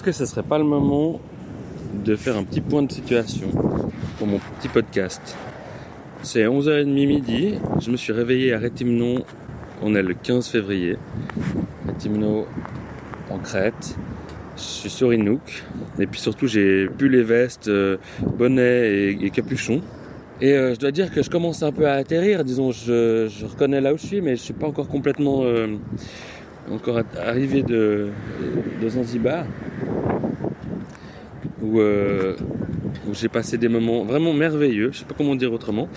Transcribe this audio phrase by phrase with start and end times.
[0.00, 1.20] Est-ce que ce serait pas le moment
[2.04, 3.48] de faire un petit point de situation
[4.18, 5.36] pour mon petit podcast.
[6.22, 9.24] C'est 11h30 midi, je me suis réveillé à Rétimnon,
[9.82, 10.96] on est le 15 février.
[11.86, 12.46] Rétimnon
[13.30, 13.96] en Crète,
[14.56, 15.64] je suis sur Inouk,
[15.98, 17.96] et puis surtout j'ai pu les vestes, euh,
[18.36, 19.82] bonnet et, et capuchon.
[20.40, 23.80] Et euh, je dois dire que je commence un peu à atterrir, disons, je, reconnais
[23.80, 25.76] là où je suis, mais je suis pas encore complètement euh,
[26.70, 28.08] encore arrivé de,
[28.80, 29.44] de Zanzibar,
[31.62, 32.36] où, euh,
[33.08, 35.88] où j'ai passé des moments vraiment merveilleux, je sais pas comment dire autrement.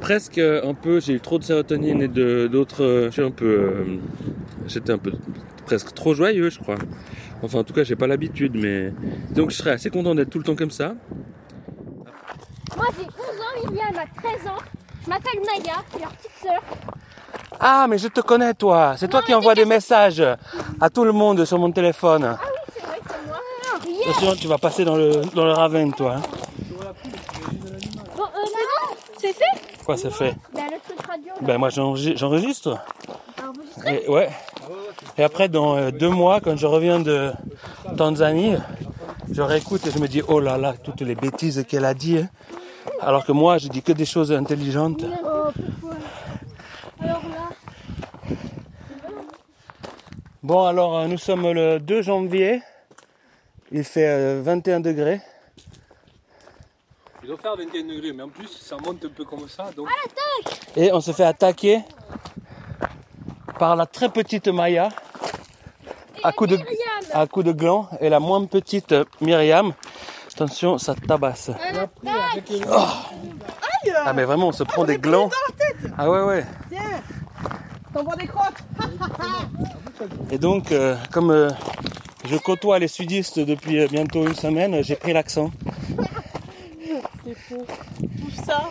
[0.00, 3.22] Presque euh, un peu, j'ai eu trop de sérotonine et de d'autres, euh, je suis
[3.22, 3.84] un peu, euh,
[4.66, 5.12] j'étais un peu
[5.66, 6.76] presque trop joyeux, je crois.
[7.42, 8.92] Enfin, en tout cas, j'ai pas l'habitude, mais
[9.34, 10.94] donc je serais assez content d'être tout le temps comme ça.
[12.76, 14.58] Moi j'ai 11 ans, Liliane a 13 ans.
[15.04, 16.62] Je m'appelle Maya, je suis leur petite sœur.
[17.58, 18.94] Ah, mais je te connais, toi.
[18.96, 20.24] C'est toi qui envoies des messages
[20.80, 22.24] à tout le monde sur mon téléphone.
[22.24, 23.40] Ah oui, c'est vrai, c'est moi.
[23.86, 26.16] Hier, Attention, tu vas passer dans le, dans le ravin, toi.
[26.16, 26.22] hein.
[28.16, 29.44] bon, euh, maman, c'est fait
[29.84, 31.40] Quoi, c'est fait Ben, le truc radio, là.
[31.42, 32.76] Ben, moi, j'enregistre.
[33.86, 34.30] Et, ouais.
[35.16, 37.30] Et après, dans euh, deux mois, quand je reviens de
[37.96, 38.56] Tanzanie,
[39.30, 42.18] je réécoute et je me dis, oh là là, toutes les bêtises qu'elle a dit.
[42.18, 42.28] hein.
[43.00, 45.04] Alors que moi, je dis que des choses intelligentes.
[45.24, 45.50] Oh,
[50.42, 52.60] Bon, alors, euh, nous sommes le 2 janvier.
[53.72, 55.20] Il fait euh, 21 degrés.
[57.22, 59.88] Il doit faire 21 degrés, mais en plus ça monte un peu comme ça, donc
[60.76, 61.82] Et on se fait attaquer
[63.58, 64.88] par la très petite Maya
[66.22, 66.58] à coup de,
[67.12, 69.72] à coup de gland et la moins petite euh, Myriam.
[70.32, 71.50] Attention, ça tabasse.
[72.70, 72.86] Oh.
[74.04, 75.30] Ah mais vraiment, on se prend des glands.
[75.98, 76.46] Ah ouais ouais.
[77.92, 78.62] T'envoies des crottes
[80.30, 81.50] Et donc, euh, comme euh,
[82.30, 85.50] je côtoie les sudistes depuis euh, bientôt une semaine, j'ai pris l'accent.
[87.24, 87.66] C'est faux.
[87.98, 88.70] Tout ça.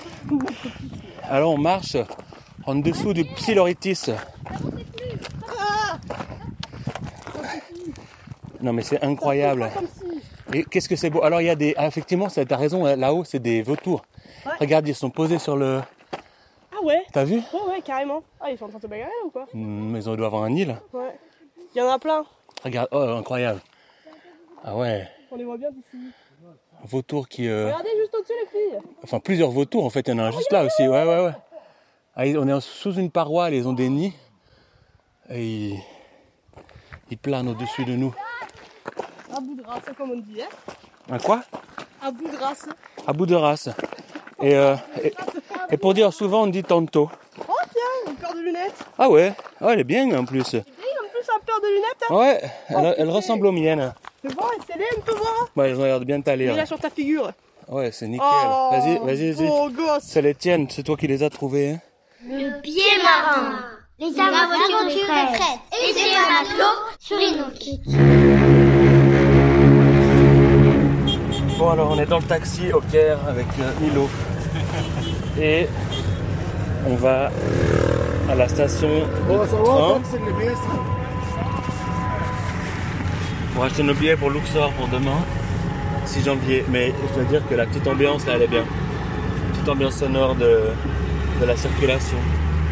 [1.24, 1.98] Alors on marche
[2.66, 4.12] en dessous du pyloritis.
[8.62, 9.70] Non mais c'est incroyable.
[10.54, 11.22] Et qu'est-ce que c'est beau.
[11.24, 11.74] Alors il y a des...
[11.78, 14.04] ah, effectivement, t'as raison, hein, là-haut c'est des vautours.
[14.46, 14.54] Ouais.
[14.60, 15.82] Regarde, ils sont posés sur le...
[16.74, 18.24] Ah ouais T'as vu Ouais, ouais, carrément.
[18.40, 20.44] Ah, ils sont en train de se bagarrer ou quoi Hmm, Mais ils doivent avoir
[20.44, 20.78] un île.
[20.94, 21.14] Ouais.
[21.76, 22.24] Il y en a plein.
[22.64, 23.62] Regarde, oh incroyable.
[24.64, 25.98] Ah ouais, On les voit bien d'ici.
[26.84, 27.48] un vautour qui...
[27.48, 28.80] euh, Regardez juste au-dessus, les filles.
[29.04, 30.82] Enfin plusieurs vautours en fait, il y en a un juste là aussi.
[30.88, 31.32] Ouais, ouais, ouais.
[32.16, 34.14] Ah, on est sous une paroi, ils ont des nids.
[35.30, 35.80] Et ils,
[37.12, 38.14] ils planent au-dessus de nous.
[39.34, 40.48] À bout de race, comme on dit, hein.
[41.10, 41.42] Un quoi?
[42.02, 42.68] À bout de race.
[43.08, 43.70] À bout de race.
[44.42, 45.14] Et, euh, et,
[45.72, 47.10] et pour dire souvent, on dit tantôt.
[47.48, 48.84] Oh tiens, une paire de lunettes.
[48.98, 50.54] Ah ouais, ah, elle est bien en plus.
[50.54, 52.04] Oui, en plus, une paire de lunettes.
[52.10, 52.16] Hein.
[52.16, 53.94] Ouais, elle, elle ressemble aux miennes.
[54.22, 55.48] Tu vois, c'est on peut voir.
[55.56, 56.46] Ouais, elles ont l'air de bien t'aller.
[56.46, 57.32] Il est là sur ta figure.
[57.68, 58.26] Ouais, c'est nickel.
[58.28, 59.48] Oh, vas-y, vas-y, vas-y.
[59.48, 60.04] beau gosse.
[60.04, 61.72] C'est les tiennes, c'est toi qui les as trouvées.
[61.72, 61.80] hein.
[62.28, 63.60] le pied marin.
[64.00, 65.42] Les aventures de Crète.
[65.74, 67.82] Et c'est un matelot sur Inoki.
[71.58, 74.08] Bon alors on est dans le taxi au Caire avec euh, Milo.
[75.42, 75.68] Et
[76.88, 77.30] on va
[78.30, 80.02] à la station de train
[83.60, 85.20] pour acheter nos billets pour Luxor pour demain,
[86.06, 86.64] 6 janvier.
[86.70, 88.64] Mais je dois dire que la petite ambiance là elle est bien.
[89.52, 90.62] Petite ambiance sonore de,
[91.42, 92.16] de la circulation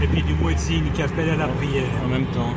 [0.01, 1.83] Et puis du muezzin qui appelle à la prière.
[2.05, 2.53] en même temps.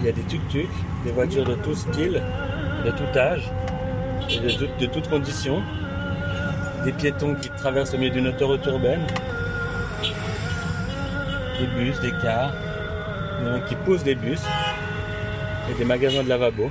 [0.00, 0.68] Il y a des tuk-tuk,
[1.04, 2.22] des voitures de tout style,
[2.84, 3.50] de tout âge
[4.30, 5.62] et de, tout- de toutes conditions.
[6.84, 9.00] Des piétons qui traversent au milieu d'une autoroute urbaine.
[11.58, 12.52] Des bus, des cars,
[13.68, 14.40] qui poussent des bus
[15.70, 16.70] et des magasins de lavabo.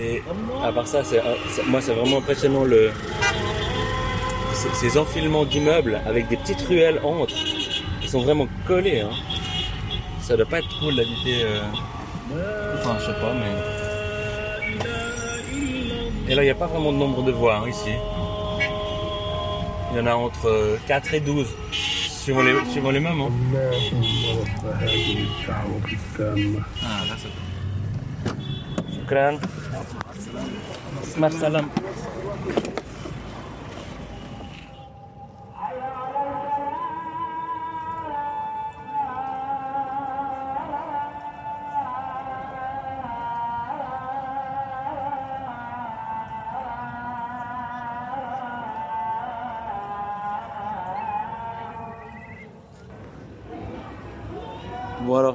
[0.00, 0.22] Et
[0.64, 1.22] à part ça, c'est-
[1.66, 2.90] moi c'est vraiment impressionnant le,
[4.74, 7.34] ces, enfilements d'immeubles avec des petites ruelles entre.
[8.02, 9.00] Ils sont vraiment collés.
[9.00, 9.10] Hein.
[10.20, 11.42] Ça doit pas être cool d'habiter.
[11.44, 11.60] euh,
[12.78, 13.52] Enfin, je sais pas, mais.
[16.30, 17.90] Et là, il n'y a pas vraiment de nombre de voies hein, ici.
[19.90, 21.48] Il y en a entre euh, 4 et 12,
[22.22, 23.28] Ci, vole, ci volevamo?
[26.80, 27.28] Ah, adesso.
[29.06, 29.48] Grande.
[31.16, 31.68] Marsalam.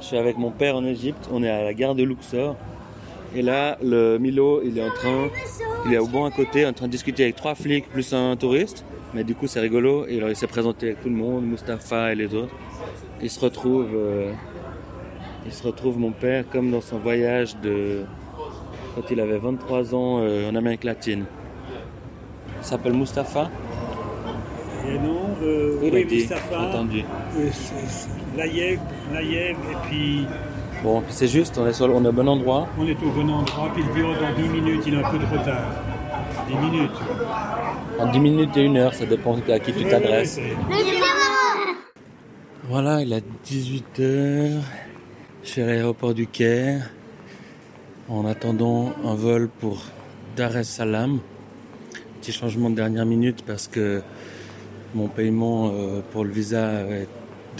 [0.08, 2.56] Suis avec mon père en Égypte, on est à la gare de Luxor.
[3.36, 5.28] Et là, le Milo, il est en train,
[5.86, 8.34] il est au banc à côté, en train de discuter avec trois flics plus un
[8.36, 8.86] touriste.
[9.12, 10.06] Mais du coup, c'est rigolo.
[10.08, 12.54] Et alors, il s'est présenté avec tout le monde, Mustapha et les autres.
[13.20, 14.32] Il se retrouve, euh,
[15.44, 18.04] il se retrouve mon père comme dans son voyage de
[18.94, 21.26] quand il avait 23 ans euh, en Amérique latine.
[22.60, 23.50] Il s'appelle Mustapha.
[24.88, 27.04] Et non, euh, oui, dit, Mustapha, entendu.
[27.36, 27.50] euh,
[29.12, 30.26] Naïeb, et puis
[30.82, 32.68] Bon, puis c'est juste, on est, sur, on est au bon endroit.
[32.78, 35.18] on est au bon endroit, puis le bureau dans 10 minutes, il a un peu
[35.18, 35.72] de retard.
[36.48, 36.90] 10 minutes.
[37.98, 40.34] En 10 minutes et une heure, ça dépend à qui tu Ouais, t'adresses.
[40.34, 40.52] c'est-
[42.68, 44.60] Voilà, il est 18h.
[45.42, 46.90] Je suis à l'aéroport du Caire.
[48.08, 49.82] En attendant un vol pour
[50.36, 51.18] Dar es Salaam.
[52.20, 54.02] Petit changement de dernière minute parce que
[54.94, 57.04] mon paiement euh, pour le visa euh,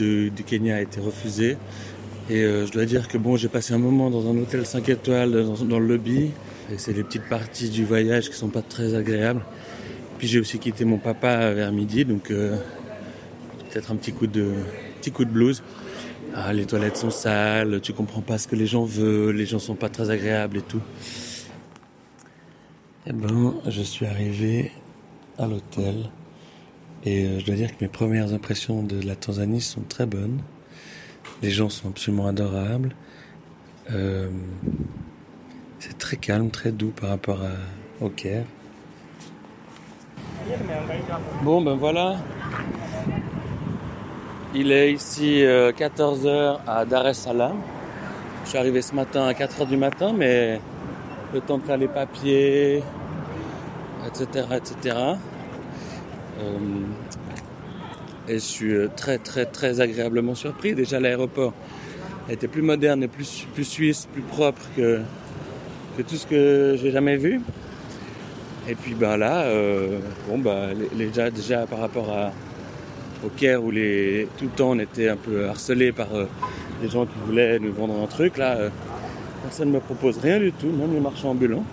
[0.03, 1.57] du Kenya a été refusé.
[2.31, 4.89] Et euh, je dois dire que bon, j'ai passé un moment dans un hôtel 5
[4.89, 6.31] étoiles dans, le lobby.
[6.71, 9.43] Et c'est les petites parties du voyage qui sont pas très agréables.
[10.19, 12.57] Puis j'ai aussi quitté mon papa vers midi, donc euh,
[13.71, 14.53] peut-être un petit coup de
[15.01, 15.63] petit coup de blues.
[16.35, 19.59] Ah, les toilettes sont sales, tu comprends pas ce que les gens veulent, les gens
[19.59, 20.83] sont pas très agréables et tout.
[23.07, 24.71] Eh ben, je suis arrivé
[25.39, 26.11] à l'hôtel
[27.05, 30.41] et euh, je dois dire que mes premières impressions de la Tanzanie sont très bonnes.
[31.43, 32.95] Les gens sont absolument adorables.
[33.91, 34.29] Euh,
[35.79, 37.41] c'est très calme, très doux par rapport
[38.01, 38.45] au Caire.
[41.43, 42.17] Bon, ben voilà.
[44.55, 47.59] Il est ici 14h à Dar es Salaam.
[48.45, 50.59] Je suis arrivé ce matin à 4h du matin, mais
[51.35, 52.83] le temps de faire les papiers,
[54.07, 54.97] etc., etc.
[56.41, 56.59] Euh,
[58.29, 60.75] et je suis euh, très, très, très agréablement surpris.
[60.75, 61.55] Déjà, l'aéroport
[62.29, 65.01] était plus moderne et plus, plus suisse, plus propre que,
[65.97, 67.41] que tout ce que j'ai jamais vu.
[68.69, 69.99] Et puis ben là, euh,
[70.29, 72.33] bon bah les, les- déjà, déjà par rapport à,
[73.25, 76.27] au Caire où les, tout le temps on était un peu harcelé par euh,
[76.83, 78.59] des gens qui voulaient nous vendre un truc, là
[79.43, 81.65] personne ne me propose rien du tout, même les marchands ambulants.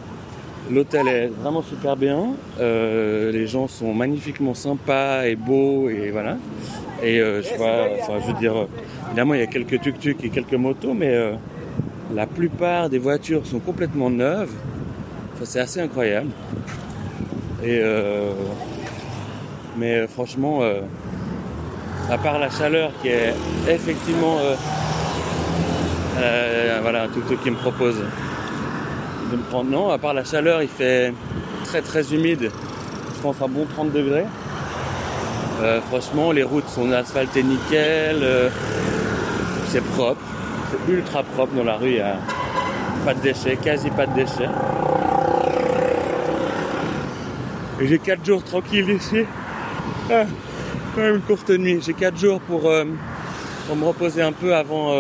[0.71, 2.29] L'hôtel est vraiment super bien,
[2.59, 6.37] euh, les gens sont magnifiquement sympas et beaux et voilà.
[7.03, 8.67] Et euh, je vois, enfin je veux dire,
[9.07, 11.33] évidemment il y a quelques tuk-tuk et quelques motos, mais euh,
[12.15, 14.53] la plupart des voitures sont complètement neuves.
[15.35, 16.29] Enfin, c'est assez incroyable.
[17.63, 17.81] Et
[19.77, 20.61] mais franchement,
[22.09, 23.33] à part la chaleur qui est
[23.67, 24.37] effectivement
[26.81, 27.97] voilà un tuk-tuk qui me propose
[29.31, 29.69] de me prendre.
[29.69, 31.13] Non, à part la chaleur, il fait
[31.65, 32.51] très très humide.
[33.15, 34.25] Je pense un bon 30 degrés.
[35.61, 38.19] Euh, franchement, les routes sont asphaltées nickel.
[38.21, 38.49] euh,
[39.69, 40.21] c'est propre.
[40.71, 41.91] C'est ultra propre dans la rue.
[41.91, 42.17] Il y a
[43.05, 44.49] pas de déchets, quasi pas de déchets.
[47.81, 49.25] Et j'ai 4 jours tranquilles ici.
[50.09, 50.23] Ah,
[50.93, 51.81] quand même une courte nuit.
[51.85, 52.85] J'ai 4 jours pour, euh,
[53.67, 54.93] pour me reposer un peu avant,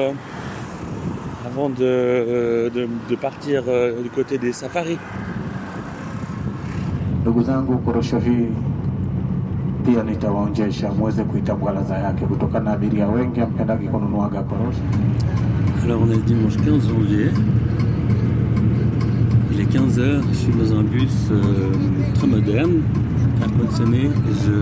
[1.55, 4.97] avant de, euh, de, de partir euh, du côté des safaris.
[7.21, 8.47] Ndugu zangu, korosho hii
[9.85, 14.81] pia nitawaonjesha muweze kuitambua ladha yake, kutokana na abiria wengi ampendagi kununuaga korosho.
[15.83, 17.31] Alors on est le dimanche 15 janvier.
[19.51, 21.71] Il est 15h, je suis dans un bus euh,
[22.15, 22.81] très moderne,
[23.41, 24.09] air conditionné.
[24.43, 24.61] Je,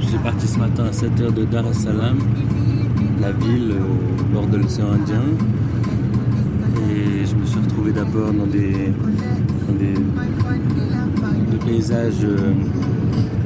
[0.00, 2.16] je suis parti ce matin à 7h de Dar es Salaam,
[3.24, 5.22] la ville euh, au bord de l'océan Indien.
[6.90, 8.92] Et je me suis retrouvé d'abord dans des,
[9.66, 9.94] dans des,
[11.64, 12.52] paysages euh,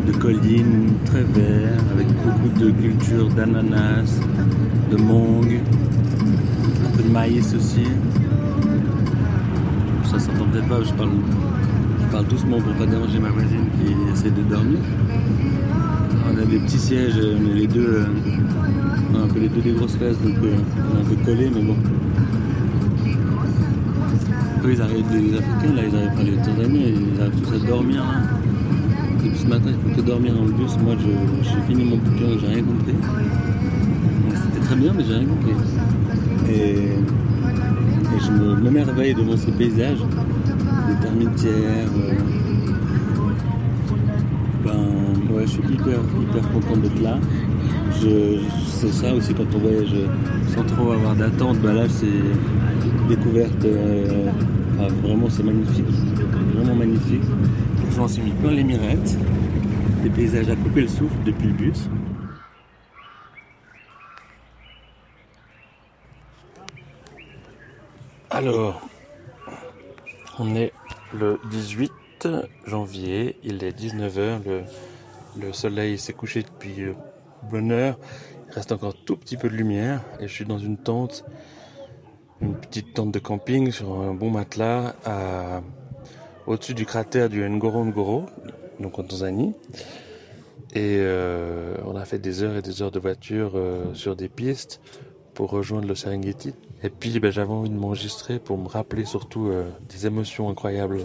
[0.08, 4.18] de collines très verts, avec beaucoup de cultures d'ananas,
[4.90, 5.60] de mangue,
[6.84, 7.86] un peu de maïs aussi.
[10.02, 11.10] Ça s'entend peut-être pas, je parle,
[12.00, 14.80] je parle doucement pour pas déranger ma voisine qui essaie de dormir.
[16.30, 18.04] On a des petits sièges, est les deux, euh,
[19.12, 20.54] on a un peu les deux des grosses fesses, donc euh,
[20.92, 21.76] on est un peu collés, mais bon.
[24.64, 27.66] Eux, ils arrivent, les Africains, là, ils arrivent, enfin, les Tanzaniens, ils arrivent tous à
[27.66, 29.30] dormir, là.
[29.34, 30.76] Ce matin, ils que dormir dans le bus.
[30.82, 30.94] Moi,
[31.42, 32.94] j'ai fini mon bouquin, j'ai rien compris.
[34.34, 35.52] C'était très bien, mais j'ai rien compris.
[36.50, 41.88] Et, et je me- m'émerveille devant ces paysages, des termitières.
[41.96, 42.37] euh,
[45.62, 47.18] suis hyper, hyper content d'être là.
[48.00, 49.94] Je, c'est ça aussi quand on voyage
[50.54, 51.58] sans trop avoir d'attente.
[51.58, 52.06] Bah là, c'est
[53.08, 53.64] découverte.
[53.64, 54.30] euh,
[54.78, 55.86] enfin, vraiment, c'est magnifique.
[56.54, 57.22] Vraiment magnifique.
[57.90, 59.16] Je m'en suis mis plein les mirettes.
[60.02, 61.88] Des paysages à couper le souffle depuis le bus.
[68.30, 68.80] Alors,
[70.38, 70.72] on est
[71.12, 72.28] le 18
[72.66, 74.62] janvier, il est 19h, le,
[75.40, 76.94] le soleil s'est couché depuis euh,
[77.50, 77.98] bonne heure,
[78.48, 81.24] il reste encore tout petit peu de lumière et je suis dans une tente,
[82.40, 84.94] une petite tente de camping sur un bon matelas
[86.48, 88.24] au-dessus du cratère du Ngorongoro,
[88.80, 89.54] donc en Tanzanie.
[90.74, 94.28] Et euh, on a fait des heures et des heures de voiture euh, sur des
[94.28, 94.80] pistes
[95.34, 96.54] pour rejoindre le Serengeti.
[96.82, 101.00] Et puis ben, j'avais envie de m'enregistrer pour me rappeler surtout euh, des émotions incroyables.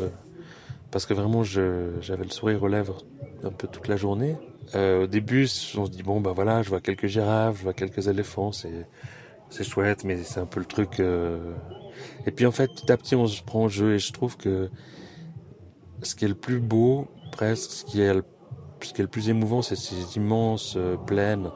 [0.92, 3.04] parce que vraiment j'avais le sourire aux lèvres
[3.44, 4.36] un peu toute la journée.
[4.76, 5.44] Euh, au début
[5.78, 8.88] on se dit bon ben voilà je vois quelques girafes, je vois quelques éléphants, c'est
[9.50, 11.00] c'est chouette mais c'est un peu le truc.
[11.00, 11.54] euh.
[12.26, 14.38] Et puis en fait petit à petit on se prend au jeu et je trouve
[14.38, 14.70] que
[16.02, 18.24] ce qui est le plus beau presque, ce qui est le,
[18.82, 21.52] ce qui est le plus émouvant c'est ces immenses euh, plaines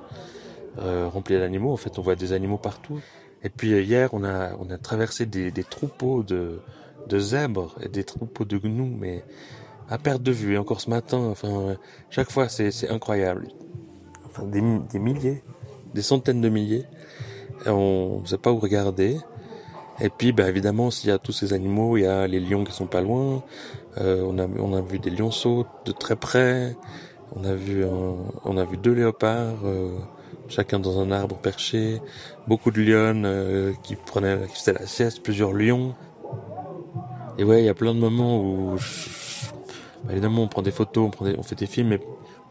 [0.79, 1.71] euh, remplies d'animaux.
[1.73, 2.99] En fait on voit des animaux partout.
[3.43, 6.59] Et puis euh, hier, on a, on a traversé des, des troupeaux de,
[7.07, 9.23] de zèbres et des troupeaux de gnous, mais
[9.89, 10.53] à perte de vue.
[10.55, 11.75] Et encore ce matin, enfin,
[12.09, 13.47] chaque fois, c'est c'est incroyable.
[14.25, 15.43] Enfin, des, des milliers,
[15.93, 16.85] des centaines de milliers.
[17.65, 19.17] Et on ne sait pas où regarder.
[19.99, 22.63] Et puis, bah, évidemment, s'il y a tous ces animaux, il y a les lions
[22.63, 23.43] qui sont pas loin.
[23.97, 26.75] Euh, on, a, on a vu des lionceaux de très près.
[27.35, 28.15] On a vu, un-
[28.45, 29.65] on a vu deux léopards.
[29.65, 29.97] euh,
[30.49, 32.01] chacun dans un arbre perché,
[32.47, 35.93] beaucoup de lionnes euh, qui prenaient, qui faisaient la sieste, plusieurs lions.
[37.37, 39.09] Et ouais, il y a plein de moments où, je-
[40.03, 41.99] bah, évidemment, on prend des photos, on, prend des- on fait des films, mais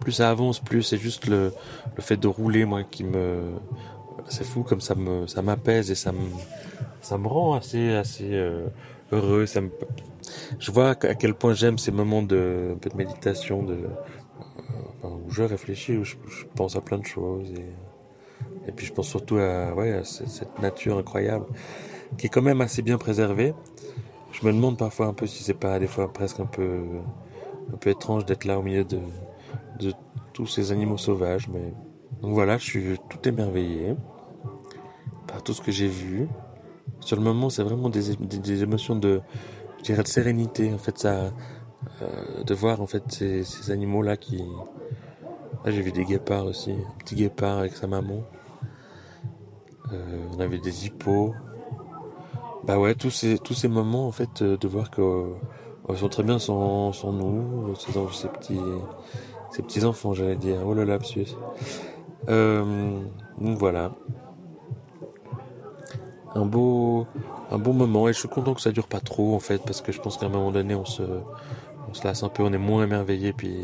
[0.00, 1.52] plus ça avance, plus c'est juste le,
[1.96, 3.54] le fait de rouler, moi, qui me,
[4.28, 6.28] c'est fou comme ça me, ça m'apaise et ça me,
[7.02, 8.68] ça me rend assez, assez euh,
[9.12, 9.46] heureux.
[9.46, 9.70] Ça me,
[10.58, 13.74] je vois à quel point j'aime ces moments de, un peu de méditation, de,
[15.04, 17.66] euh, où je réfléchis, où je, je pense à plein de choses et
[18.68, 21.46] et puis je pense surtout à, ouais, à ce- cette nature incroyable
[22.18, 23.54] qui est quand même assez bien préservée.
[24.32, 26.84] Je me demande parfois un peu si c'est pas des fois presque un peu,
[27.72, 29.00] un peu étrange d'être là au milieu de,
[29.78, 29.92] de
[30.32, 31.48] tous ces animaux sauvages.
[31.48, 31.72] Mais
[32.22, 33.94] donc voilà, je suis tout émerveillé
[35.26, 36.28] par tout ce que j'ai vu.
[37.00, 39.20] Sur le moment, c'est vraiment des, des, des émotions de,
[39.78, 40.72] je dirais, de sérénité.
[40.72, 41.32] En fait, ça,
[42.02, 44.42] euh, de voir en fait ces, ces animaux là qui,
[45.66, 48.22] Là, j'ai vu des guépards aussi, un petit guépard avec sa maman.
[49.92, 51.34] Euh, on avait des hippos.
[52.62, 55.32] Bah ouais, tous ces, tous ces moments, en fait, euh, de voir que
[55.90, 58.60] ils sont très bien sans, sans nous, ces, ces petits,
[59.50, 60.58] ces petits enfants, j'allais dire.
[60.66, 61.36] Oh là, lapsus.
[62.28, 63.00] Euh,
[63.38, 63.92] voilà.
[66.34, 67.06] Un beau,
[67.50, 69.80] un bon moment et je suis content que ça dure pas trop en fait parce
[69.80, 71.02] que je pense qu'à un moment donné on se,
[71.88, 73.56] on se lasse un peu, on est moins émerveillé puis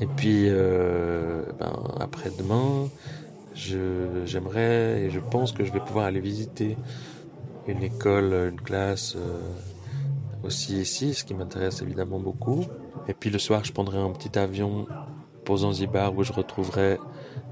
[0.00, 2.88] et puis, euh, ben, après-demain,
[3.54, 6.76] je, j'aimerais et je pense que je vais pouvoir aller visiter
[7.66, 9.40] une école, une classe euh,
[10.42, 12.64] aussi ici, ce qui m'intéresse évidemment beaucoup.
[13.08, 14.86] Et puis le soir, je prendrai un petit avion
[15.44, 16.98] pour Zanzibar où je retrouverai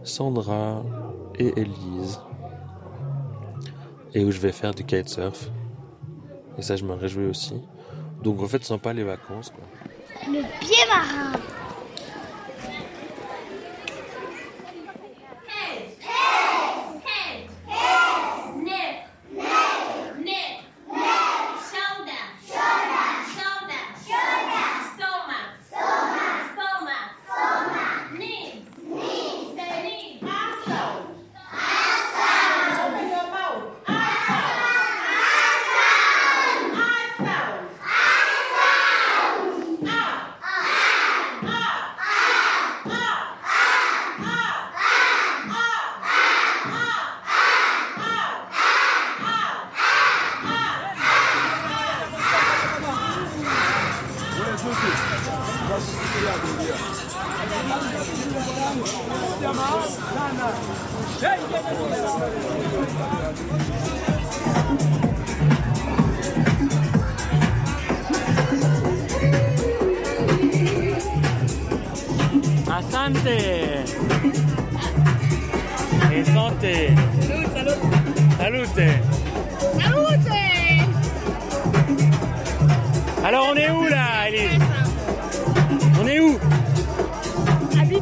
[0.03, 0.83] Sandra
[1.39, 2.21] et Elise
[4.15, 5.51] et où je vais faire du kitesurf.
[6.59, 7.61] Et ça, je me réjouis aussi.
[8.23, 9.51] Donc en fait, sympa les vacances.
[9.51, 9.65] Quoi.
[10.27, 11.39] Le pied marin.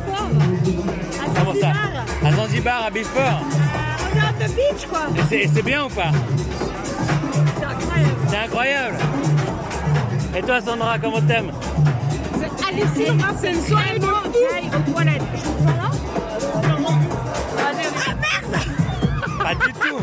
[0.06, 0.28] Bifort.
[1.21, 1.73] À Comment ça.
[2.26, 3.21] À Zanzibar, à Bifort.
[3.21, 5.00] Euh, On est à the beach quoi.
[5.32, 6.11] Et c'est- bien ou pas
[7.59, 8.16] C'est incroyable.
[8.28, 8.97] C'est incroyable.
[10.37, 11.50] Et toi Sandra, comment t'aimes
[12.68, 13.04] Allez, si,
[13.40, 14.12] c'est une soirée de fou.
[14.12, 15.23] aux toilettes.
[15.35, 15.90] Je vous vois là
[17.59, 17.73] Ah
[18.21, 18.64] merde
[19.38, 19.99] Pas du tout.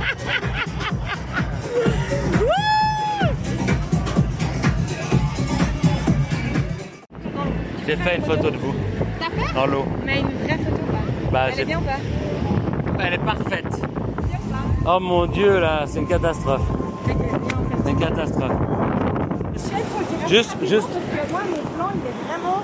[7.88, 8.76] J'ai fait une photo de vous
[9.54, 9.86] Dans l'eau.
[10.06, 13.82] Mais une vraie photo pas Bah, Elle est bien ou pas Elle est parfaite.
[14.86, 16.62] Oh mon dieu là, c'est une catastrophe.
[17.84, 18.52] C'est une catastrophe.
[20.28, 22.64] Juste, juste Parce que moi, mon plan, il est vraiment.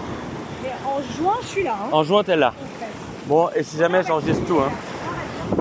[0.64, 1.76] Mais en juin, je suis là.
[1.84, 1.90] Hein.
[1.92, 2.54] en juin t'es là.
[3.28, 4.72] Bon, et si jamais j'enregistre tout, hein.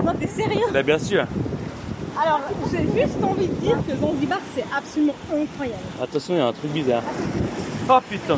[0.03, 1.25] Non, t'es sérieux Bah bien sûr.
[2.21, 2.41] Alors,
[2.71, 5.81] j'ai juste envie de dire que Zanzibar, c'est absolument incroyable.
[6.01, 7.01] Attention, il y a un truc bizarre.
[7.89, 8.37] Oh putain.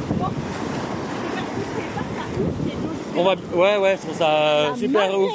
[3.15, 5.31] On va, ouais, ouais, je trouve ça super ouf.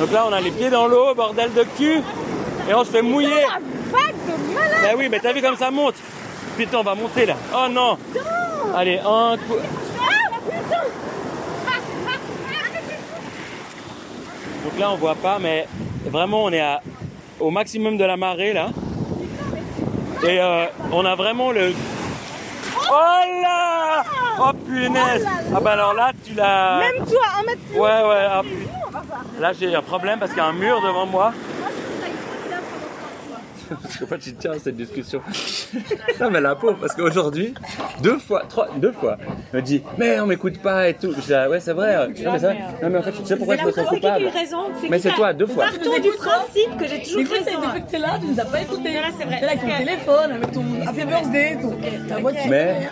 [0.00, 2.02] Donc là, on a les pieds dans l'eau, bordel de cul,
[2.68, 3.44] et on se fait mouiller.
[3.92, 5.94] Bah oui, mais t'as vu comme ça monte?
[6.56, 7.36] Putain, on va monter là.
[7.54, 7.98] Oh non
[8.74, 9.54] Allez, un coup.
[14.64, 15.68] Donc là, on voit pas, mais
[16.10, 16.82] vraiment, on est à,
[17.38, 18.70] au maximum de la marée là.
[20.24, 21.72] Et euh, on a vraiment le.
[22.90, 24.04] Oh là
[24.38, 26.78] Oh punaise Ah bah alors là, tu l'as.
[26.78, 28.26] Même toi, un mètre plus Ouais, ouais.
[28.30, 31.32] ah, pu- Là, j'ai un problème parce qu'il y a un mur devant moi.
[33.88, 35.20] Je sais pas si tu tiens à cette discussion.
[36.20, 37.54] non, mais la pauvre, parce qu'aujourd'hui,
[38.02, 39.16] deux fois, trois, deux fois,
[39.52, 41.12] elle me dit, mais on m'écoute pas et tout.
[41.12, 42.08] Je dis, ah, ouais, c'est vrai.
[42.08, 44.30] Non, mais, ça, non, mais en fait, tu sais pourquoi je me sens coupable
[44.90, 45.64] Mais c'est toi, deux fois.
[45.64, 47.60] Partons du principe que j'ai toujours raison.
[47.66, 48.90] depuis que t'es là, tu nous as pas écouté.
[48.92, 49.40] Voilà, c'est vrai.
[49.40, 51.76] T'es là avec ton téléphone, avec ton Happy Birthday, ton,
[52.08, 52.42] ta voiture.
[52.48, 52.88] Mais,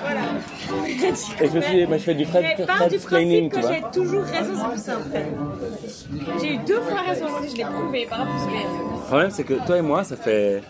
[1.40, 3.70] et je me suis, moi, je fais du Fred, Mais part Fred du explaining, principe
[3.70, 6.40] tu que j'ai toujours raison, c'est pour ça en fait.
[6.40, 9.44] J'ai eu deux fois raison aujourd'hui, je l'ai prouvé, par rapport mais Le problème, c'est
[9.44, 10.62] que toi et moi, ça fait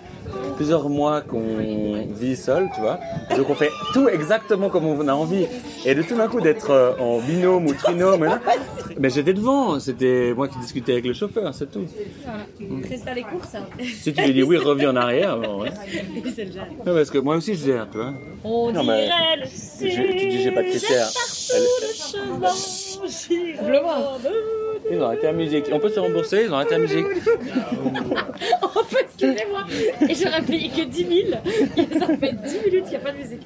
[0.56, 2.98] plusieurs mois qu'on vit seul, tu vois.
[3.36, 5.46] Donc on fait tout exactement comme on a envie.
[5.84, 8.40] Et de tout d'un coup d'être euh, en binôme ou trinôme, hein,
[8.98, 11.84] mais j'étais devant, c'était moi qui discutais avec le chauffeur, c'est tout.
[12.88, 13.54] Reste à les courses.
[13.54, 13.66] Hein.
[13.82, 15.70] Si tu lui dis oui, reviens en arrière, bon, ouais.
[16.86, 18.12] Non, parce que moi aussi je gère, tu vois.
[18.44, 19.44] On Non, mais dirait le
[19.90, 21.08] j'ai- tu dis j'ai pas de critères.
[21.54, 21.62] Elle-
[23.06, 24.18] Je le vois.
[24.90, 25.64] Ils ont arrêté la musique.
[25.72, 27.06] On peut se rembourser, ils ont arrêté la musique.
[28.62, 29.64] Oh, excusez-moi.
[30.14, 31.16] Et j'aurais payé que 10 000.
[31.76, 33.42] Et ça fait 10 minutes qu'il n'y a pas de musique.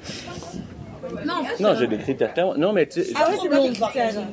[1.59, 2.55] Non, j'ai des critères clairement.
[2.55, 4.23] Non, mais tu Ah ouais, c'est quoi tes critères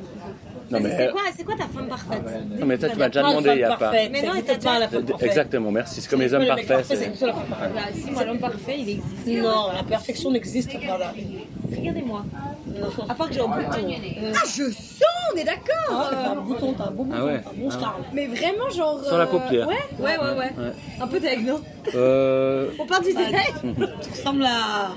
[0.69, 2.21] non, mais, C'est quoi, c'est quoi ta femme parfaite
[2.59, 3.91] non, mais toi, tu m'as déjà demandé, il y a pas.
[4.11, 6.01] Mais non, t'as pas la Euh, Exactement, merci.
[6.01, 6.67] C'est comme les hommes parfaits.
[6.67, 7.71] parfait, c'est femme parfaite.
[8.13, 9.27] Bah, l'homme parfait, il existe.
[9.27, 11.13] Non, la perfection n'existe pas là.
[11.75, 12.23] Regardez-moi.
[13.09, 13.67] À part que j'ai un bouton.
[14.35, 15.03] Ah, je sens,
[15.33, 15.65] on est d'accord.
[15.91, 17.41] Ah, t'as un bouton, t'as un beau bouton, Ah ouais.
[17.43, 17.79] t'as un bon Ah.
[17.79, 18.03] charme.
[18.13, 19.03] Mais vraiment, genre.
[19.03, 19.67] Sur la euh, paupière.
[19.67, 20.53] Ouais, ouais, ouais, ouais.
[20.57, 20.73] Ouais.
[21.01, 21.61] Un peu deg, non
[21.95, 22.69] Euh...
[22.79, 23.35] On part du deg
[24.01, 24.89] Tu ressembles à.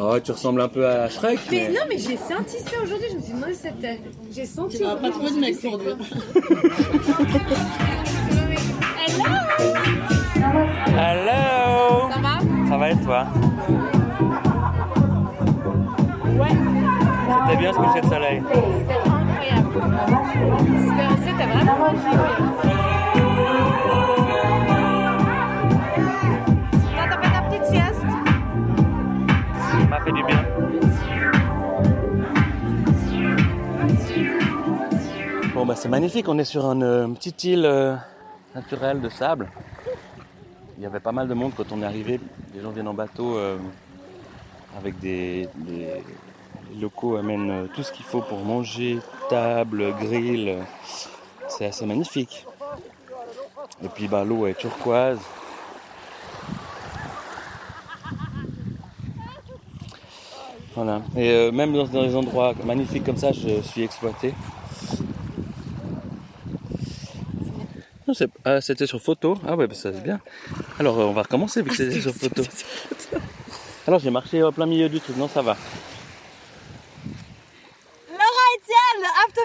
[0.00, 1.38] Oh, tu ressembles un peu à Shrek.
[1.50, 1.74] Mais Mais...
[1.74, 4.00] non, mais j'ai senti ça aujourd'hui, je me suis demandé si c'était.
[4.34, 4.78] J'ai senti.
[4.78, 5.96] Tu vas pas trouver de mec pour dire.
[10.98, 13.26] Hello Ça va Ça va et toi?
[16.38, 18.42] C'était bien ce coucher de soleil.
[18.46, 19.68] C'était incroyable.
[21.24, 21.76] C'était- vraiment.
[26.96, 28.06] Là, t'as fait ta petite sieste
[29.70, 30.44] Ça m'a fait du bien.
[35.54, 37.96] Bon bah c'est magnifique, on est sur une euh, petite île euh,
[38.54, 39.48] naturelle de sable.
[40.76, 42.20] Il y avait pas mal de monde quand on est arrivé.
[42.54, 43.56] Les gens viennent en bateau euh,
[44.78, 45.48] avec des-
[46.72, 48.98] les locaux amènent euh, tout ce qu'il faut pour manger,
[49.28, 50.58] table, grill.
[51.48, 52.46] C'est assez magnifique.
[53.84, 55.18] Et puis bah, l'eau est turquoise.
[60.74, 61.00] Voilà.
[61.16, 64.34] Et euh, même dans, dans des endroits magnifiques comme ça, je suis exploité.
[68.44, 69.38] Ah, C'était sur photo.
[69.46, 70.20] Ah ouais, bah, ça c'est bien.
[70.78, 72.42] Alors euh, on va recommencer vu que c'était sur photo.
[73.86, 75.16] Alors j'ai marché au plein milieu du truc.
[75.16, 75.56] Non, ça va.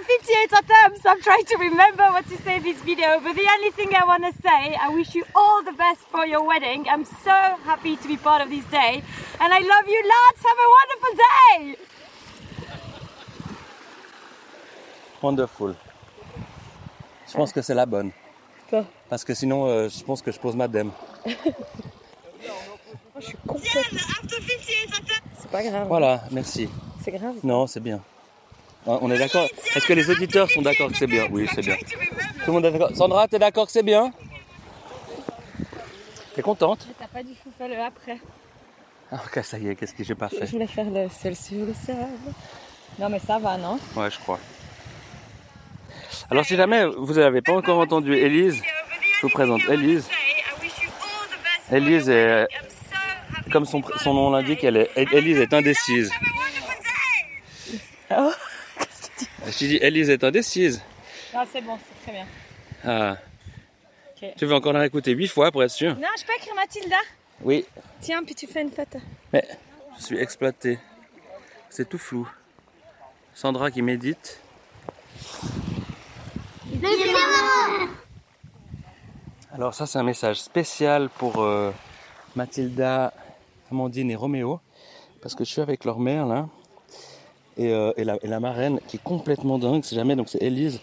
[0.04, 3.72] 58 attempts, I'm trying to remember what to say in this video, but the only
[3.72, 6.88] thing I want to say, I wish you all the best for your wedding.
[6.90, 9.04] I'm so happy to be part of this day,
[9.40, 10.40] and I love you lots.
[10.50, 11.76] Have a wonderful day!
[15.22, 15.76] Wonderful.
[17.28, 18.12] Je pense que c'est la bonne.
[19.10, 20.92] Parce que sinon, euh, je pense que je pose ma dème.
[25.40, 25.88] C'est pas grave.
[25.88, 26.70] Voilà, merci.
[27.04, 27.36] C'est grave.
[27.44, 28.02] Non, c'est bien.
[28.88, 31.62] Ah, On est d'accord Est-ce que les auditeurs sont d'accord que c'est bien Oui, c'est
[31.62, 31.76] bien.
[31.76, 32.96] Tout le monde est d'accord.
[32.96, 34.12] Sandra, t'es d'accord que c'est bien
[36.34, 38.17] T'es contente T'as pas du tout fait le après.
[39.12, 41.36] Ah, Ok, ça y est, qu'est-ce que j'ai pas fait Je voulais faire le seul
[41.36, 42.08] sur le sable.
[42.98, 44.39] Non mais ça va, non Ouais, je crois.
[46.30, 48.62] Alors, si jamais vous n'avez pas encore entendu Élise,
[49.20, 50.08] je vous présente Élise.
[51.72, 52.48] Élise est,
[53.52, 56.10] comme son, son nom l'indique, elle est, Élise est indécise.
[58.12, 58.32] Oh.
[59.52, 60.82] Je dis Élise est indécise.
[61.34, 62.26] Non, c'est bon, c'est très bien.
[62.86, 63.18] Ah.
[64.16, 64.30] Ok.
[64.38, 65.96] Tu veux encore la écouter huit fois pour être sûr?
[65.96, 66.98] Non, je peux écrire Mathilda?
[67.44, 67.66] Oui,
[68.00, 69.00] Tiens, puis tu fais une photo.
[69.34, 69.44] mais
[69.98, 70.80] je suis exploité.
[71.70, 72.30] C'est tout flou.
[73.34, 74.40] Sandra qui médite.
[79.54, 81.72] Alors ça c'est un message spécial pour euh,
[82.36, 83.14] Mathilda,
[83.70, 84.60] Amandine et Roméo.
[85.22, 86.48] Parce que je suis avec leur mère là.
[87.62, 90.80] Et, euh, et la, marraine qui est complètement dingue, c'est jamais, donc c'est Elise.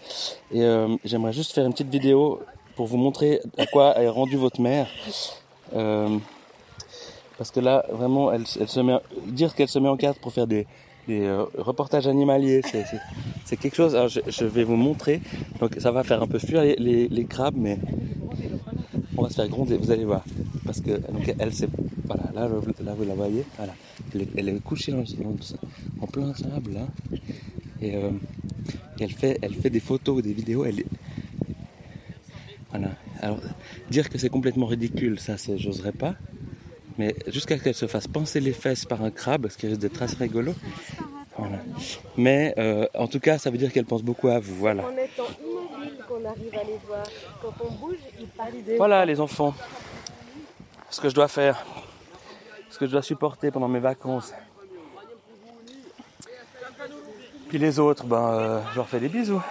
[0.53, 2.39] Et euh, j'aimerais juste faire une petite vidéo
[2.77, 4.87] pour vous montrer à quoi est rendue votre mère.
[5.75, 6.17] Euh,
[7.37, 10.67] parce que là, vraiment, elle, se dire qu'elle se met en cadre pour faire des,
[11.09, 12.61] des reportages animaliers,
[13.45, 13.93] c'est, quelque chose.
[13.93, 15.19] Alors, je, vais vous montrer.
[15.59, 17.77] Donc, ça va faire un peu fuir les, les crabes, mais
[19.19, 19.77] on va se faire gronder.
[19.77, 20.23] Vous allez voir,
[20.65, 21.69] parce que donc, elle, c'est
[22.05, 23.43] voilà, là, vous la voyez.
[23.57, 23.73] Voilà,
[24.13, 25.03] elle est, couchée dans,
[26.01, 26.77] en plein sable
[27.83, 28.11] euh,
[28.99, 30.65] et elle fait, elle fait des photos ou des vidéos.
[30.65, 30.83] Elle,
[32.71, 32.89] voilà.
[33.21, 33.39] Alors,
[33.89, 36.15] dire que c'est complètement ridicule, ça, j'oserais pas.
[36.97, 39.81] Mais jusqu'à ce qu'elle se fasse pincer les fesses par un crabe, ce qui risque
[39.81, 40.53] d'être assez rigolo.
[41.37, 41.59] Voilà.
[42.17, 44.55] Mais euh, en tout cas, ça veut dire qu'elle pense beaucoup à vous.
[44.55, 44.83] Voilà.
[48.77, 49.53] Voilà les enfants.
[50.89, 51.65] Ce que je dois faire.
[52.69, 54.33] Ce que je dois supporter pendant mes vacances.
[57.49, 59.41] Puis les autres, ben, euh, je leur fais des bisous.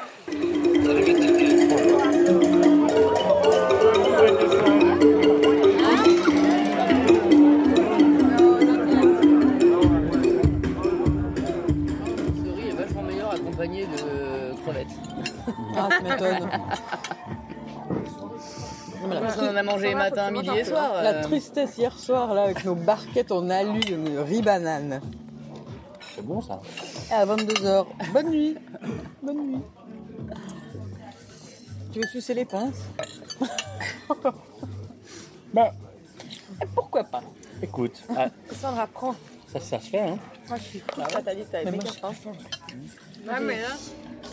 [13.31, 14.89] Accompagné de crevettes.
[15.77, 16.51] Ah, tu m'étonnes.
[19.59, 21.03] A mangé matin, midi et soir.
[21.03, 21.23] La euh.
[21.25, 25.01] tristesse hier soir, là, avec nos barquettes en alu, de riz banane.
[26.15, 26.61] C'est bon ça.
[27.11, 27.87] À 22h.
[28.13, 28.57] Bonne nuit.
[29.21, 29.63] Bonne nuit.
[31.93, 32.83] Tu veux sucer les pinces?
[35.53, 35.73] Ben,
[36.75, 37.23] Pourquoi pas?
[37.63, 39.15] Écoute, ah, Sandra, prends.
[39.51, 40.19] ça, ça se fait, hein.
[40.49, 41.05] Moi, je suis cool.
[41.25, 42.33] t'as dit que t'avais Mais méga moi, faim.
[43.27, 43.69] Ouais, mais là,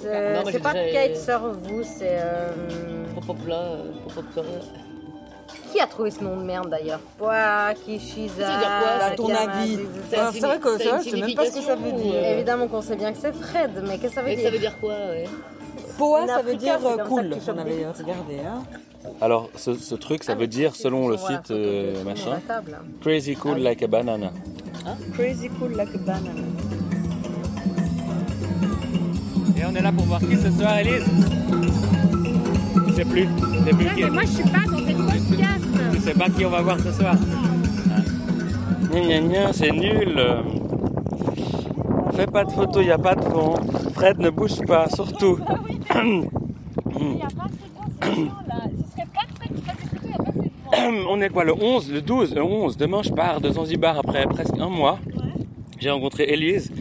[0.02, 2.18] C'est Non, c'est j'ai pas déjà- Kate serve vous, c'est...
[2.20, 4.85] euh, pop pop là, euh, pop pop là.
[5.86, 7.00] A trouvé ce nom de merde d'ailleurs
[7.86, 8.44] Kishiza...
[8.48, 9.78] Quoi, À ton avis
[10.12, 11.76] Ça a Ah, une C'est vrai que ça, je sais même pas ce que ça
[11.76, 12.12] veut dire.
[12.12, 14.46] ou, Évidemment qu'on sait bien que c'est Fred, mais qu'est-ce que ça veut Mais dire
[14.46, 15.26] ça veut dire quoi, ouais
[16.00, 17.36] Poa, ça veut dire euh, cool.
[17.48, 18.64] On avait des regardé, hein.
[19.22, 22.40] Alors, ce, ce truc, ça Ah, veut dire, selon le site euh, machin,
[23.02, 24.32] crazy cool like a banana.
[25.14, 26.42] Crazy cool like a banana.
[29.56, 31.04] Et on est là pour voir qui ce soir, Elise
[32.88, 33.28] Je sais plus.
[33.66, 34.04] Qui.
[34.06, 36.92] moi je suis pas dans cette podcast Je sais pas qui on va voir ce
[36.92, 37.16] soir.
[38.94, 40.22] Gna c'est nul.
[42.16, 43.56] Fais pas de photos, il n'y a pas de vent.
[43.94, 45.40] Fred ne bouge pas, surtout.
[51.10, 52.78] On est quoi, le 11, le 12, le 11.
[52.78, 55.00] Demain, je pars de Zanzibar après presque un mois.
[55.80, 56.72] J'ai rencontré Elise.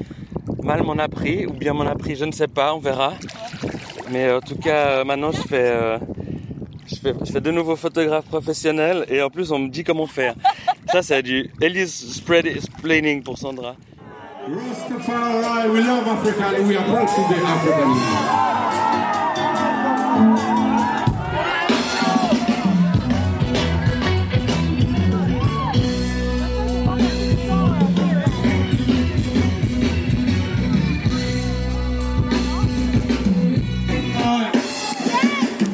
[0.63, 3.15] Mal m'en a pris, ou bien m'en a pris, je ne sais pas, on verra.
[4.13, 5.99] Mais en tout cas, euh, maintenant, je fais, euh,
[6.87, 10.07] je fais, je fais de nouveaux photographes professionnels et en plus, on me dit comment
[10.07, 10.35] faire.
[10.93, 13.77] Ça, c'est du Elise spread explaining pour Sandra.
[14.47, 18.65] Rastafari, we love Africa and we approach the African Union.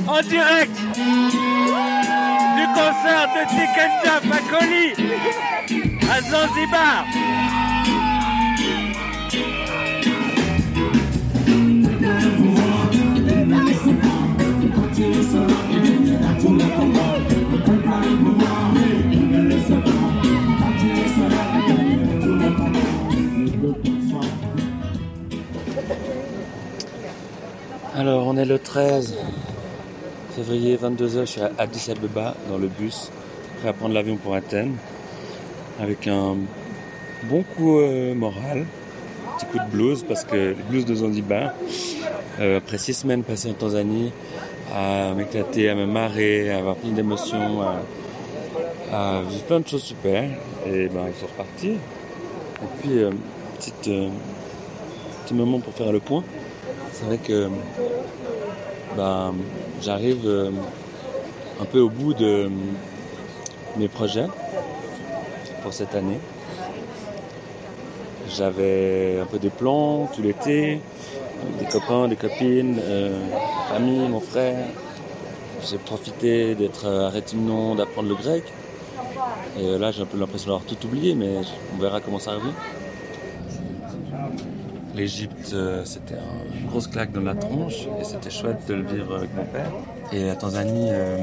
[0.07, 0.90] En direct
[3.11, 4.87] concert de Tikenja Fakoli
[6.11, 7.05] à Zanzibar.
[27.97, 29.15] Alors, on est le 13
[30.31, 31.21] février, 22h.
[31.21, 33.11] Je suis à Addis Abeba dans le bus,
[33.59, 34.75] prêt à prendre l'avion pour Athènes.
[35.81, 36.37] avec un
[37.25, 38.67] bon coup euh, moral,
[39.37, 41.53] petit coup de blues parce que le blues de Zanzibar,
[42.39, 44.13] euh, après six semaines passées en Tanzanie,
[44.75, 47.83] à m'éclater, à me marrer, à avoir plein d'émotions, à,
[48.93, 50.25] à vivre plein de choses super,
[50.67, 51.73] et ben il faut repartir.
[51.73, 53.11] Et puis euh,
[53.57, 54.09] petite, euh,
[55.25, 56.23] petit moment pour faire le point.
[56.93, 57.49] C'est vrai que
[59.01, 59.35] ben,
[59.81, 60.51] j'arrive euh,
[61.59, 62.51] un peu au bout de
[63.79, 64.27] mes projets
[65.63, 66.21] pour cette année.
[68.29, 70.83] J'avais un peu des plans tout l'été,
[71.59, 73.19] des copains, des copines, euh,
[73.71, 74.67] famille, mon frère.
[75.67, 78.45] J'ai profité d'être à Rétimnon, d'apprendre le grec.
[79.59, 81.37] Et euh, là, j'ai un peu l'impression d'avoir tout oublié, mais
[81.75, 82.53] on verra comment ça revient.
[84.95, 86.17] L'Égypte, euh, c'était
[86.61, 89.71] une grosse claque dans la tronche et c'était chouette de le vivre avec mon père.
[90.13, 91.17] Et la Tanzanie, euh,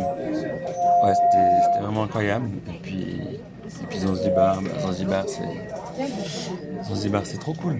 [1.03, 2.49] ouais, c'était vraiment incroyable.
[2.69, 3.19] Et puis,
[3.97, 7.79] Zanzibar, bah, Zanzibar, c'est Zanzibar, c'est trop cool.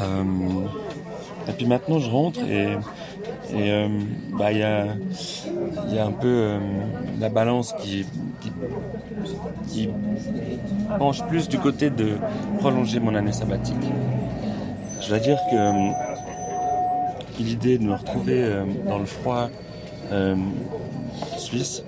[0.00, 0.24] Euh,
[1.48, 2.76] et puis maintenant, je rentre et
[4.38, 4.86] bah il y a
[5.88, 6.56] y a un peu
[7.20, 8.06] la balance qui
[10.98, 12.16] penche plus du côté de
[12.58, 13.76] prolonger mon année sabbatique.
[15.02, 15.90] Je dois dire que euh,
[17.40, 19.50] l'idée de me retrouver euh, dans le froid
[20.12, 20.36] euh,
[21.36, 21.82] suisse,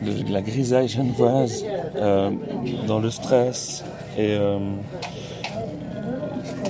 [0.00, 1.62] de la grisaille genevoise,
[2.86, 3.84] dans le stress
[4.16, 4.38] et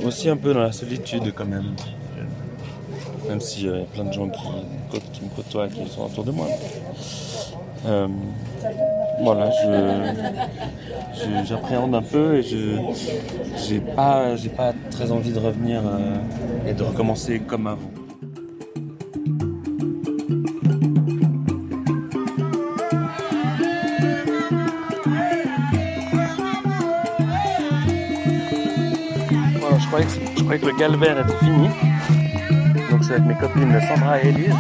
[0.04, 1.76] aussi un peu dans la solitude quand même.
[3.28, 6.32] Même s'il y a plein de gens qui, qui me côtoient, qui sont autour de
[6.32, 6.48] moi.
[9.22, 9.50] Voilà,
[11.12, 12.78] je, j'appréhende un peu et je
[13.56, 16.16] j'ai pas j'ai pas très envie de revenir euh,
[16.66, 17.90] et de recommencer comme avant.
[29.60, 31.68] Voilà, je croyais que, je que le calvaire était fini.
[32.90, 34.54] Donc je suis avec mes copines Sandra et Elise.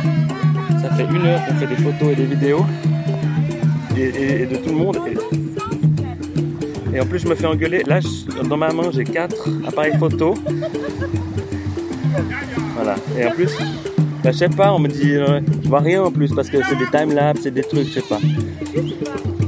[0.82, 2.66] Ça fait une heure qu'on fait des photos et des vidéos
[4.00, 4.98] et, de tout le monde.
[6.94, 7.82] Et, en plus, je me fais engueuler.
[7.86, 10.34] Là, je- dans ma main, j'ai quatre appareils photo.
[12.74, 12.96] Voilà.
[13.18, 13.56] Et en plus,
[14.24, 16.58] bah, je sais pas, on me dit, euh, je vois rien en plus parce que
[16.62, 18.18] c'est des timelapses, c'est des trucs, je sais pas.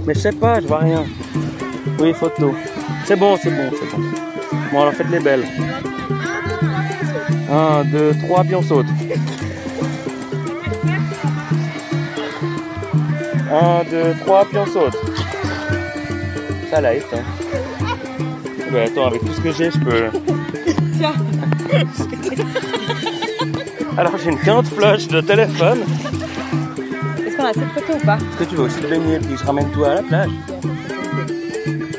[0.07, 1.05] Mais je sais pas, je vois rien.
[1.99, 2.55] Oui, photo.
[3.07, 4.03] C'est bon, c'est bon, c'est bon.
[4.73, 5.45] Bon, alors faites les belles.
[7.51, 8.87] Un, deux, trois, puis on saute.
[13.53, 14.97] Un, deux, trois, puis on saute.
[16.71, 17.23] Ça light, hein.
[18.73, 20.09] Ouais, attends, avec tout ce que j'ai, je peux.
[20.97, 21.13] Tiens.
[23.99, 25.81] Alors, j'ai une quinte flush de téléphone.
[27.27, 28.17] Est-ce qu'on a cette photo ou pas?
[28.17, 30.31] Est-ce que tu veux aussi te baigner puis je ramène tout à la plage?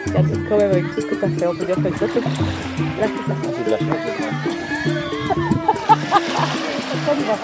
[0.08, 2.20] Regarde, Quand même, avec tout ce que t'as fait, on peut dire que ça, c'est
[2.20, 2.28] Là,
[3.08, 3.36] c'est ça.
[3.44, 3.88] C'est de la chance.
[7.16, 7.36] Il va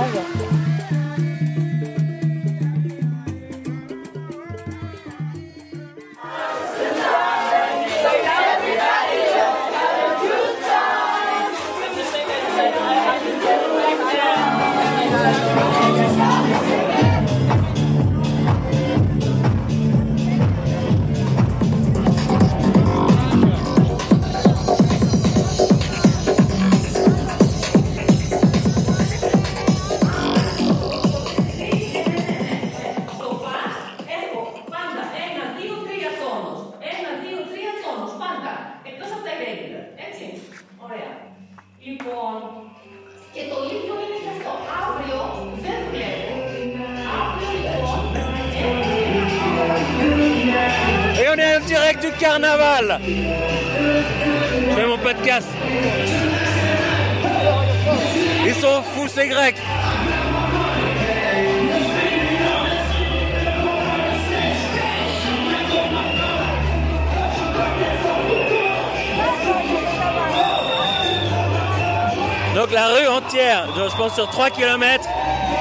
[73.88, 75.08] je pense sur 3 km,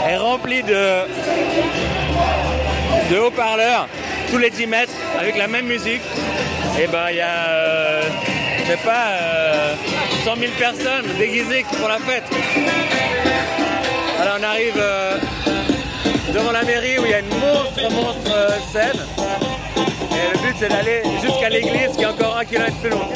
[0.09, 1.03] est remplie de,
[3.11, 3.87] de haut-parleurs
[4.31, 6.03] tous les 10 mètres avec la même musique.
[6.81, 8.03] Et ben il y a, euh,
[8.61, 9.75] je sais pas, euh,
[10.25, 12.25] 100 000 personnes déguisées pour la fête.
[14.21, 15.17] Alors on arrive euh,
[16.35, 19.01] devant la mairie où il y a une monstre, monstre euh, scène.
[20.13, 23.07] Et le but c'est d'aller jusqu'à l'église qui est encore un kilomètre plus loin.